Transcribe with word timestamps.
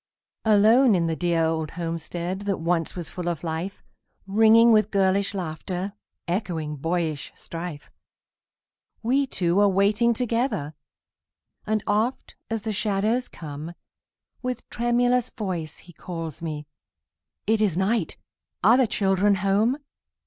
Alone 0.45 0.95
in 0.95 1.05
the 1.05 1.15
dear 1.15 1.45
old 1.45 1.69
homestead 1.77 2.39
That 2.49 2.57
once 2.57 2.95
was 2.95 3.11
full 3.11 3.29
of 3.29 3.43
life, 3.43 3.83
Ringing 4.25 4.71
with 4.71 4.89
girlish 4.89 5.35
laughter, 5.35 5.93
Echoing 6.27 6.77
boyish 6.77 7.31
strife, 7.35 7.91
We 9.03 9.27
two 9.27 9.59
are 9.59 9.69
waiting 9.69 10.15
together; 10.15 10.73
And 11.67 11.83
oft, 11.85 12.35
as 12.49 12.63
the 12.63 12.73
shadows 12.73 13.27
come, 13.27 13.75
With 14.41 14.67
tremulous 14.71 15.29
voice 15.29 15.77
he 15.77 15.93
calls 15.93 16.41
me, 16.41 16.65
"It 17.45 17.61
is 17.61 17.77
night! 17.77 18.17
are 18.63 18.77
the 18.77 18.87
children 18.87 19.35
home?" 19.35 19.77